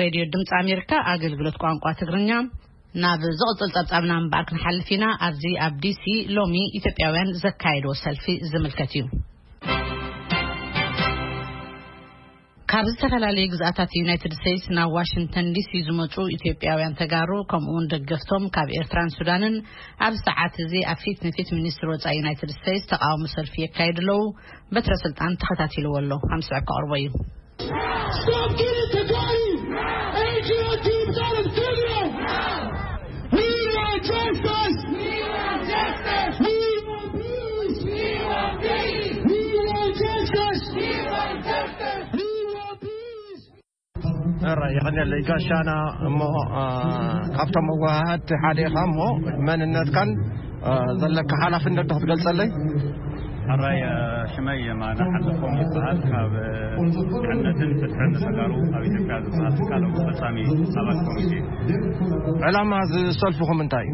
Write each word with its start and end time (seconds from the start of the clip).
ሬድዮ 0.00 0.22
ድምፂ 0.34 0.50
ኣሜሪካ 0.62 0.92
ኣገልግሎት 1.12 1.56
ቋንቋ 1.62 1.84
ትግርኛ 2.00 2.30
ናብ 3.02 3.22
ዝቅፅል 3.40 3.70
ፀብፃብና 3.76 4.12
በኣር 4.32 4.44
ክንሓልፍ 4.48 4.88
ኢና 4.96 5.04
ኣብዚ 5.26 5.44
ኣብ 5.66 5.74
ዲሲ 5.84 6.04
ሎሚ 6.36 6.54
ኢዮያውያን 6.78 7.30
ዘካየድዎ 7.44 7.92
ሰልፊ 8.04 8.24
ዝምልከት 8.50 8.92
እዩ 8.98 9.04
ካብ 12.72 12.86
ዝተፈላለዩ 12.92 13.44
ግዝአታት 13.52 13.90
ዩናይትድ 14.00 14.32
ስተትስ 14.38 14.64
ናብ 14.76 14.90
ዋሽንተን 14.98 15.48
ዲሲ 15.56 15.72
ዝመፁ 15.88 16.14
ኢትጵያውያን 16.36 16.96
ተጋሩ 17.00 17.30
ከምኡውን 17.50 17.88
ደገፍቶም 17.92 18.46
ካብ 18.54 18.70
ኤርትራን 18.78 19.12
ሱዳንን 19.18 19.56
ኣብሰዓት 20.06 20.56
እዚ 20.64 20.72
ኣብ 20.92 20.98
ፊት 21.04 21.20
ንፊት 21.28 21.50
ሚኒስትሪ 21.58 21.88
ወፃ 21.92 22.14
ዩናይትድ 22.18 22.52
ስተትስ 22.58 22.86
ተቃወሞ 22.94 23.22
ሰልፊ 23.36 23.54
የካየድ 23.66 24.00
ኣለው 24.04 24.22
በትረስልጣን 24.76 25.38
ተከታትልዎ 25.44 25.94
ኣሎ 26.02 26.10
ከምስዕብ 26.28 26.64
ካቅርበ 26.70 26.92
እዩ 27.02 27.10
ይ 44.46 45.22
ጋሻና 45.28 45.70
ካብቶ 47.36 47.56
ኣዋ 47.74 47.84
ኢ 48.58 48.68
መንነት 49.48 49.90
ላፍት 51.54 51.74
ትገፀይ 51.90 52.50
ም 54.80 54.84
ሃ 54.84 54.98
ት 55.00 55.08
ፍ 55.12 56.00
ብ 57.96 58.48
ሃ 59.70 60.14
ፈሚ 60.20 60.40
ላ 62.54 62.58
ዝሰልፊታይ 62.92 63.88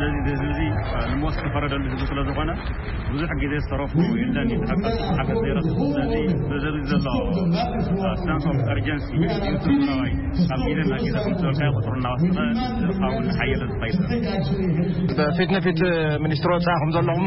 ረ 0.00 0.04
ዝ 0.26 0.28
ዙ 0.40 0.44
ዜ 0.58 0.66
ሰፍ 0.90 1.46
ፈ 1.54 1.68
ዘ 1.70 2.26
ና 2.48 2.52
ፊት 15.38 15.54
ፊ 15.64 15.74
ፃ 15.74 16.54
ለኹ 17.08 17.26